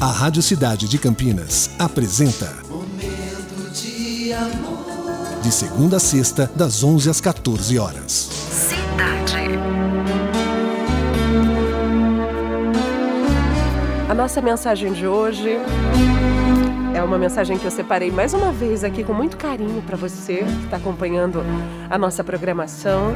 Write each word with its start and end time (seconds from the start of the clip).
A 0.00 0.06
Rádio 0.06 0.42
Cidade 0.42 0.88
de 0.88 0.98
Campinas 0.98 1.70
apresenta 1.78 2.52
Momento 2.68 3.70
de 3.72 4.32
amor. 4.32 5.40
De 5.42 5.50
segunda 5.50 5.96
a 5.96 6.00
sexta, 6.00 6.50
das 6.54 6.84
11 6.84 7.08
às 7.08 7.18
14 7.18 7.78
horas. 7.78 8.12
Cidade. 8.12 9.58
A 14.08 14.14
nossa 14.14 14.42
mensagem 14.42 14.92
de 14.92 15.06
hoje 15.06 15.56
é 16.94 17.02
uma 17.02 17.16
mensagem 17.16 17.56
que 17.56 17.64
eu 17.64 17.70
separei 17.70 18.10
mais 18.10 18.34
uma 18.34 18.52
vez 18.52 18.84
aqui 18.84 19.02
com 19.02 19.14
muito 19.14 19.38
carinho 19.38 19.80
para 19.80 19.96
você 19.96 20.44
que 20.44 20.64
está 20.64 20.76
acompanhando 20.76 21.42
a 21.88 21.96
nossa 21.96 22.22
programação. 22.22 23.14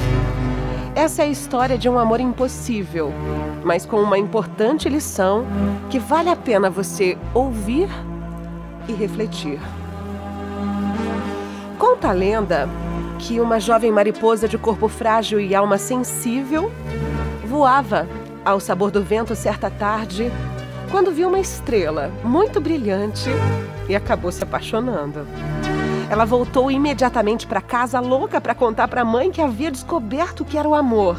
Essa 0.95 1.23
é 1.23 1.27
a 1.27 1.29
história 1.29 1.79
de 1.79 1.89
um 1.89 1.99
amor 1.99 2.21
impossível, 2.21 3.13
mas 3.65 3.87
com 3.87 4.01
uma 4.01 4.19
importante 4.19 4.89
lição 4.89 5.47
que 5.89 5.99
vale 5.99 6.29
a 6.29 6.37
pena 6.37 6.69
você 6.69 7.17
ouvir 7.33 7.89
e 8.89 8.93
refletir. 8.93 9.61
Conta 11.79 12.09
a 12.09 12.13
lenda 12.13 12.69
que 13.19 13.41
uma 13.41 13.61
jovem 13.61 13.93
mariposa 13.93 14.49
de 14.49 14.59
corpo 14.59 14.89
frágil 14.89 15.41
e 15.41 15.55
alma 15.55 15.79
sensível 15.79 16.73
voava 17.45 18.09
ao 18.45 18.59
sabor 18.59 18.91
do 18.91 19.03
vento 19.03 19.35
certa 19.35 19.71
tarde 19.71 20.31
quando 20.91 21.13
viu 21.13 21.29
uma 21.29 21.39
estrela 21.39 22.11
muito 22.25 22.61
brilhante 22.61 23.31
e 23.89 23.95
acabou 23.95 24.33
se 24.33 24.43
apaixonando. 24.43 25.27
Ela 26.11 26.25
voltou 26.25 26.73
imediatamente 26.73 27.47
para 27.47 27.61
casa, 27.61 28.01
louca 28.01 28.41
para 28.41 28.53
contar 28.53 28.89
para 28.89 29.03
a 29.03 29.05
mãe 29.05 29.31
que 29.31 29.41
havia 29.41 29.71
descoberto 29.71 30.45
que 30.45 30.59
era 30.59 30.69
o 30.69 30.75
amor. 30.75 31.17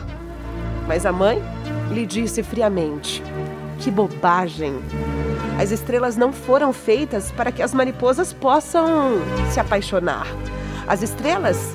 Mas 0.86 1.06
a 1.06 1.14
mãe 1.14 1.42
lhe 1.90 2.06
disse 2.06 2.44
friamente: 2.44 3.24
Que 3.80 3.90
bobagem! 3.90 4.84
As 5.58 5.72
estrelas 5.72 6.18
não 6.18 6.34
foram 6.34 6.74
feitas 6.74 7.32
para 7.32 7.54
que 7.54 7.64
as 7.64 7.74
mariposas 7.74 8.34
possam 8.34 9.22
se 9.50 9.62
apaixonar. 9.62 10.28
As 10.86 11.02
estrelas, 11.02 11.74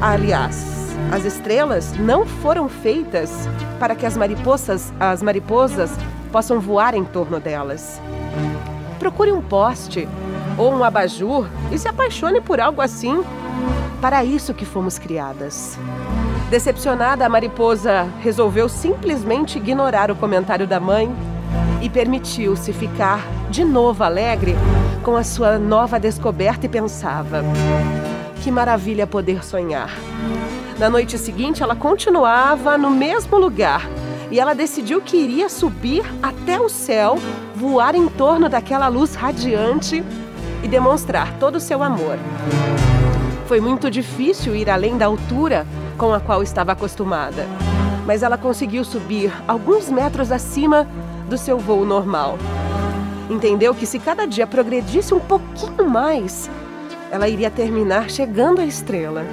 aliás, 0.00 0.96
as 1.12 1.26
estrelas 1.26 1.92
não 1.98 2.24
foram 2.24 2.70
feitas 2.70 3.30
para 3.78 3.94
que 3.94 4.06
as 4.06 4.16
mariposas, 4.16 4.90
as 4.98 5.22
mariposas 5.22 5.90
possam 6.32 6.58
voar 6.58 6.94
em 6.94 7.04
torno 7.04 7.38
delas. 7.38 8.00
Procure 8.98 9.30
um 9.30 9.42
poste 9.42 10.08
ou 10.56 10.72
um 10.72 10.84
abajur 10.84 11.46
e 11.70 11.78
se 11.78 11.88
apaixone 11.88 12.40
por 12.40 12.60
algo 12.60 12.80
assim. 12.80 13.22
Para 14.00 14.24
isso 14.24 14.54
que 14.54 14.64
fomos 14.64 14.98
criadas. 14.98 15.78
Decepcionada, 16.48 17.24
a 17.24 17.28
mariposa 17.28 18.08
resolveu 18.20 18.68
simplesmente 18.68 19.58
ignorar 19.58 20.10
o 20.10 20.16
comentário 20.16 20.66
da 20.66 20.80
mãe 20.80 21.14
e 21.80 21.88
permitiu-se 21.88 22.72
ficar 22.72 23.24
de 23.50 23.64
novo 23.64 24.02
alegre 24.02 24.56
com 25.02 25.16
a 25.16 25.22
sua 25.22 25.58
nova 25.58 25.98
descoberta 25.98 26.66
e 26.66 26.68
pensava: 26.68 27.42
que 28.42 28.50
maravilha 28.50 29.06
poder 29.06 29.44
sonhar. 29.44 29.90
Na 30.78 30.88
noite 30.88 31.18
seguinte, 31.18 31.62
ela 31.62 31.76
continuava 31.76 32.78
no 32.78 32.90
mesmo 32.90 33.38
lugar 33.38 33.86
e 34.30 34.40
ela 34.40 34.54
decidiu 34.54 35.00
que 35.00 35.16
iria 35.16 35.48
subir 35.48 36.04
até 36.22 36.58
o 36.58 36.68
céu, 36.68 37.18
voar 37.54 37.94
em 37.94 38.08
torno 38.08 38.48
daquela 38.48 38.88
luz 38.88 39.14
radiante 39.14 40.02
e 40.62 40.68
demonstrar 40.68 41.34
todo 41.38 41.56
o 41.56 41.60
seu 41.60 41.82
amor. 41.82 42.18
Foi 43.46 43.60
muito 43.60 43.90
difícil 43.90 44.54
ir 44.54 44.70
além 44.70 44.96
da 44.96 45.06
altura 45.06 45.66
com 45.98 46.14
a 46.14 46.20
qual 46.20 46.42
estava 46.42 46.72
acostumada, 46.72 47.46
mas 48.06 48.22
ela 48.22 48.38
conseguiu 48.38 48.84
subir 48.84 49.32
alguns 49.48 49.90
metros 49.90 50.30
acima 50.30 50.86
do 51.28 51.36
seu 51.36 51.58
voo 51.58 51.84
normal. 51.84 52.38
Entendeu 53.28 53.74
que 53.74 53.86
se 53.86 53.98
cada 53.98 54.26
dia 54.26 54.46
progredisse 54.46 55.14
um 55.14 55.20
pouquinho 55.20 55.88
mais, 55.88 56.50
ela 57.10 57.28
iria 57.28 57.50
terminar 57.50 58.08
chegando 58.08 58.60
à 58.60 58.64
estrela. 58.64 59.24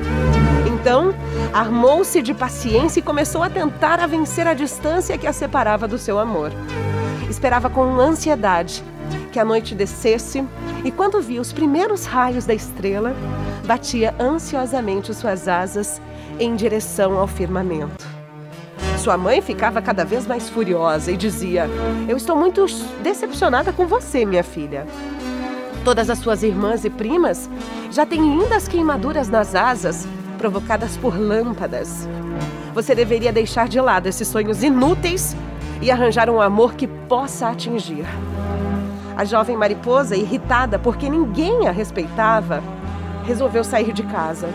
Então, 0.68 1.14
armou-se 1.54 2.22
de 2.22 2.34
paciência 2.34 3.00
e 3.00 3.04
começou 3.04 3.44
a 3.44 3.50
tentar 3.50 4.00
a 4.00 4.08
vencer 4.08 4.48
a 4.48 4.54
distância 4.54 5.18
que 5.18 5.28
a 5.28 5.34
separava 5.34 5.88
do 5.88 5.98
seu 5.98 6.20
amor. 6.20 6.52
Esperava 7.30 7.70
com 7.70 8.00
ansiedade 8.00 8.84
que 9.38 9.42
a 9.42 9.46
noite 9.46 9.76
descesse 9.76 10.44
e, 10.84 10.90
quando 10.90 11.22
via 11.22 11.40
os 11.40 11.54
primeiros 11.54 12.06
raios 12.06 12.48
da 12.48 12.56
estrela, 12.56 13.16
batia 13.68 14.16
ansiosamente 14.20 15.14
suas 15.14 15.48
asas 15.48 16.02
em 16.40 16.56
direção 16.56 17.20
ao 17.20 17.28
firmamento. 17.28 18.04
Sua 18.98 19.16
mãe 19.16 19.40
ficava 19.40 19.80
cada 19.80 20.04
vez 20.04 20.26
mais 20.26 20.50
furiosa 20.50 21.12
e 21.12 21.18
dizia: 21.18 21.70
Eu 22.10 22.18
estou 22.18 22.36
muito 22.36 22.66
decepcionada 23.04 23.72
com 23.72 23.86
você, 23.86 24.26
minha 24.26 24.44
filha. 24.44 24.88
Todas 25.86 26.10
as 26.10 26.18
suas 26.18 26.42
irmãs 26.42 26.84
e 26.84 26.90
primas 26.90 27.48
já 27.92 28.08
têm 28.08 28.40
lindas 28.40 28.68
queimaduras 28.68 29.30
nas 29.30 29.54
asas 29.54 30.08
provocadas 30.40 30.98
por 30.98 31.16
lâmpadas. 31.16 32.08
Você 32.74 32.96
deveria 32.96 33.32
deixar 33.32 33.68
de 33.68 33.80
lado 33.80 34.08
esses 34.08 34.28
sonhos 34.28 34.64
inúteis 34.64 35.36
e 35.80 35.92
arranjar 35.92 36.28
um 36.28 36.42
amor 36.42 36.74
que 36.74 36.88
possa 36.88 37.50
atingir. 37.50 38.08
A 39.18 39.26
jovem 39.26 39.58
mariposa, 39.58 40.16
irritada 40.16 40.78
porque 40.78 41.10
ninguém 41.10 41.68
a 41.68 41.72
respeitava, 41.72 42.62
resolveu 43.26 43.64
sair 43.64 43.92
de 43.92 44.04
casa. 44.04 44.48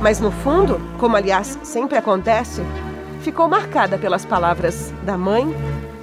Mas 0.00 0.20
no 0.20 0.30
fundo, 0.30 0.80
como 0.96 1.16
aliás 1.16 1.58
sempre 1.64 1.98
acontece, 1.98 2.62
ficou 3.20 3.48
marcada 3.48 3.98
pelas 3.98 4.24
palavras 4.24 4.94
da 5.02 5.18
mãe 5.18 5.52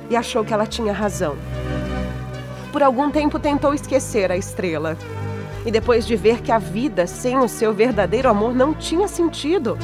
e 0.10 0.18
achou 0.18 0.44
que 0.44 0.54
ela 0.54 0.66
tinha 0.66 0.92
razão. 0.92 1.38
Por 2.74 2.84
algum 2.84 3.10
tempo 3.10 3.40
tentou 3.40 3.74
esquecer 3.74 4.34
a 4.34 4.36
estrela. 4.36 4.98
E 5.66 5.72
depois 5.72 6.06
de 6.06 6.18
ver 6.18 6.42
que 6.42 6.52
a 6.52 6.58
vida 6.58 7.08
sem 7.08 7.38
o 7.38 7.48
seu 7.48 7.74
verdadeiro 7.74 8.28
amor 8.28 8.54
não 8.54 8.74
tinha 8.74 9.08
sentido, 9.08 9.78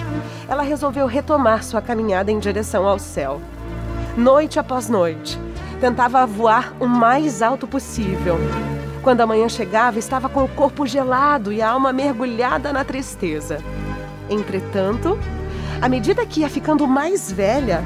ela 0.50 0.64
resolveu 0.64 1.06
retomar 1.06 1.64
sua 1.64 1.82
caminhada 1.82 2.32
em 2.32 2.40
direção 2.40 2.86
ao 2.86 3.00
céu. 3.00 3.40
Noite 4.18 4.60
após 4.60 4.90
noite, 4.90 5.40
tentava 5.80 6.26
voar 6.26 6.74
o 6.80 6.88
mais 6.88 7.42
alto 7.42 7.68
possível. 7.68 8.38
Quando 9.02 9.22
a 9.22 9.28
manhã 9.28 9.48
chegava, 9.48 10.00
estava 10.00 10.28
com 10.28 10.44
o 10.44 10.48
corpo 10.50 10.86
gelado 10.86 11.54
e 11.54 11.62
a 11.62 11.70
alma 11.70 11.94
mergulhada 11.94 12.74
na 12.74 12.84
tristeza. 12.84 13.60
Entretanto, 14.30 15.18
à 15.82 15.88
medida 15.88 16.26
que 16.26 16.42
ia 16.42 16.50
ficando 16.50 16.88
mais 16.88 17.32
velha, 17.32 17.84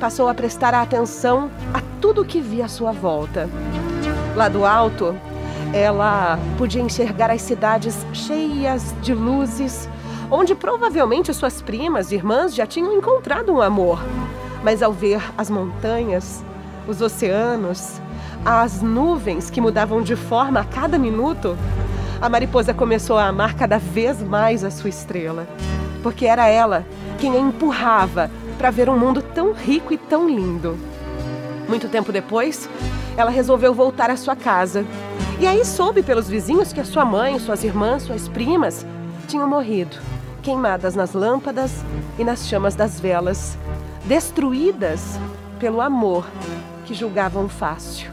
passou 0.00 0.28
a 0.28 0.34
prestar 0.34 0.74
atenção 0.74 1.50
a 1.72 1.80
tudo 2.00 2.24
que 2.24 2.40
via 2.40 2.64
à 2.64 2.68
sua 2.68 2.92
volta. 2.92 3.48
Lá 4.34 4.48
do 4.48 4.64
alto, 4.64 5.14
ela 5.72 6.38
podia 6.58 6.82
enxergar 6.82 7.30
as 7.30 7.42
cidades 7.42 8.04
cheias 8.12 8.94
de 9.02 9.14
luzes, 9.14 9.88
onde 10.30 10.54
provavelmente 10.54 11.32
suas 11.32 11.62
primas 11.62 12.10
e 12.10 12.16
irmãs 12.16 12.54
já 12.54 12.66
tinham 12.66 12.92
encontrado 12.92 13.52
um 13.52 13.62
amor. 13.62 14.00
Mas 14.64 14.82
ao 14.82 14.92
ver 14.92 15.22
as 15.38 15.48
montanhas, 15.48 16.44
os 16.86 17.00
oceanos, 17.00 18.00
as 18.44 18.80
nuvens 18.80 19.50
que 19.50 19.60
mudavam 19.60 20.02
de 20.02 20.14
forma 20.14 20.60
a 20.60 20.64
cada 20.64 20.98
minuto, 20.98 21.56
a 22.20 22.28
mariposa 22.28 22.72
começou 22.72 23.18
a 23.18 23.26
amar 23.26 23.54
cada 23.54 23.78
vez 23.78 24.22
mais 24.22 24.64
a 24.64 24.70
sua 24.70 24.88
estrela, 24.88 25.46
porque 26.02 26.26
era 26.26 26.46
ela 26.48 26.84
quem 27.18 27.34
a 27.34 27.38
empurrava 27.38 28.30
para 28.56 28.70
ver 28.70 28.88
um 28.88 28.98
mundo 28.98 29.20
tão 29.20 29.52
rico 29.52 29.92
e 29.92 29.98
tão 29.98 30.28
lindo. 30.28 30.78
Muito 31.68 31.88
tempo 31.88 32.12
depois, 32.12 32.68
ela 33.16 33.30
resolveu 33.30 33.74
voltar 33.74 34.10
à 34.10 34.16
sua 34.16 34.36
casa. 34.36 34.84
E 35.38 35.46
aí 35.46 35.64
soube 35.64 36.02
pelos 36.02 36.28
vizinhos 36.28 36.72
que 36.72 36.80
a 36.80 36.84
sua 36.84 37.04
mãe, 37.04 37.38
suas 37.38 37.64
irmãs, 37.64 38.04
suas 38.04 38.28
primas 38.28 38.86
tinham 39.26 39.48
morrido, 39.48 39.96
queimadas 40.42 40.94
nas 40.94 41.12
lâmpadas 41.12 41.84
e 42.18 42.24
nas 42.24 42.46
chamas 42.46 42.74
das 42.74 43.00
velas, 43.00 43.58
destruídas 44.06 45.18
pelo 45.58 45.80
amor 45.80 46.24
que 46.86 46.94
julgavam 46.94 47.48
fácil. 47.48 48.10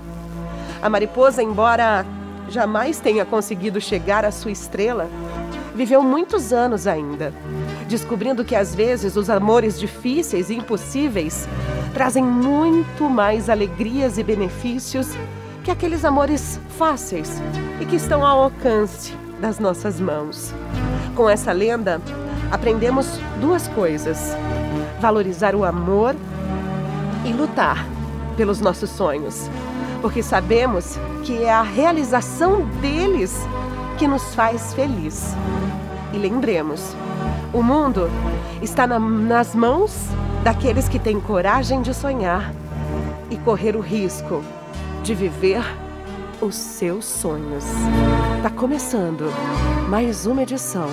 A 0.82 0.90
mariposa, 0.90 1.42
embora 1.42 2.06
jamais 2.50 3.00
tenha 3.00 3.24
conseguido 3.24 3.80
chegar 3.80 4.26
à 4.26 4.32
sua 4.32 4.52
estrela, 4.52 5.08
viveu 5.74 6.04
muitos 6.04 6.52
anos 6.52 6.88
ainda, 6.88 7.34
descobrindo 7.88 8.44
que 8.44 8.56
às 8.56 8.76
vezes 8.76 9.16
os 9.16 9.30
amores 9.30 9.80
difíceis 9.80 10.50
e 10.50 10.56
impossíveis 10.56 11.48
trazem 11.94 12.24
muito 12.24 13.10
mais 13.10 13.50
alegrias 13.50 14.18
e 14.18 14.24
benefícios 14.24 15.08
que 15.64 15.72
aqueles 15.72 16.04
amores 16.04 16.60
fáceis 16.78 17.42
e 17.80 17.86
que 17.86 17.96
estão 17.96 18.26
ao 18.26 18.44
alcance 18.44 19.14
das 19.40 19.60
nossas 19.60 20.00
mãos. 20.00 20.54
Com 21.16 21.30
essa 21.30 21.52
lenda, 21.52 22.02
aprendemos 22.52 23.20
duas 23.40 23.68
coisas: 23.70 24.36
valorizar 25.00 25.56
o 25.56 25.64
amor 25.64 26.16
e 27.26 27.32
lutar 27.32 27.93
pelos 28.34 28.60
nossos 28.60 28.90
sonhos, 28.90 29.50
porque 30.02 30.22
sabemos 30.22 30.98
que 31.24 31.44
é 31.44 31.52
a 31.52 31.62
realização 31.62 32.66
deles 32.82 33.40
que 33.98 34.08
nos 34.08 34.36
faz 34.36 34.74
feliz. 34.74 35.34
E 36.12 36.18
lembremos, 36.18 36.96
o 37.54 37.64
mundo 37.64 38.10
está 38.62 38.86
na, 38.86 39.00
nas 39.00 39.56
mãos 39.56 39.94
daqueles 40.44 40.90
que 40.90 41.00
têm 41.00 41.20
coragem 41.20 41.82
de 41.82 41.94
sonhar 41.94 42.54
e 43.30 43.38
correr 43.38 43.76
o 43.76 43.80
risco 43.80 44.44
de 45.04 45.16
viver 45.16 45.64
os 46.42 46.56
seus 46.56 47.06
sonhos. 47.06 47.66
Tá 48.42 48.50
começando 48.50 49.32
mais 49.90 50.26
uma 50.26 50.44
edição 50.44 50.88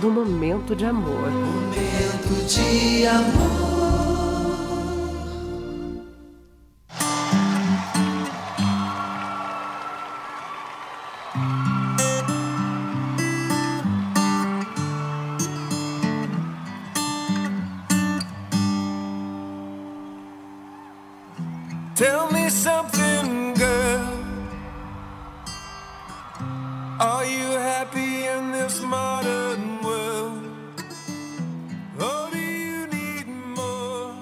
do 0.00 0.10
Momento 0.10 0.74
de 0.74 0.84
Amor. 0.84 1.30
Momento 1.30 2.46
de 2.46 3.06
amor. 3.06 3.53
Tell 21.94 22.28
me 22.32 22.50
something, 22.50 23.54
girl. 23.54 24.18
Are 26.98 27.24
you 27.24 27.52
happy 27.52 28.26
in 28.26 28.50
this 28.50 28.80
modern 28.80 29.80
world? 29.80 30.42
Or 32.00 32.30
do 32.32 32.38
you 32.38 32.88
need 32.88 33.28
more? 33.28 34.12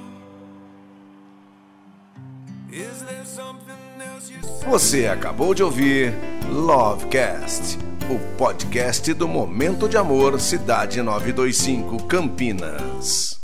Is 2.70 3.02
there 3.04 3.24
something 3.24 4.02
else 4.02 4.30
you 4.30 4.68
Você 4.68 5.06
acabou 5.06 5.54
de 5.54 5.62
ouvir 5.62 6.12
Lovecast, 6.50 7.78
o 8.10 8.36
podcast 8.36 9.14
do 9.14 9.26
Momento 9.26 9.88
de 9.88 9.96
Amor 9.96 10.38
Cidade 10.38 11.00
925 11.00 12.06
Campinas. 12.06 13.40